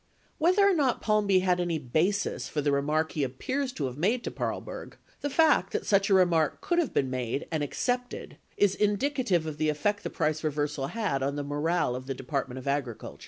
[0.39, 3.85] 2 ® Whether or not Palmby had any basis for the remark he appears to
[3.85, 7.61] have made to Paarlberg, the fact that such a remark could have been made— and
[7.61, 12.15] accepted— is indicative of the effect the price reversal had on the morale of the
[12.15, 13.19] Department of Agriculture.